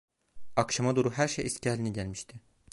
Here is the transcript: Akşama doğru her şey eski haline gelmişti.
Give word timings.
Akşama 0.55 0.95
doğru 0.95 1.11
her 1.11 1.27
şey 1.27 1.45
eski 1.45 1.69
haline 1.69 1.89
gelmişti. 1.89 2.37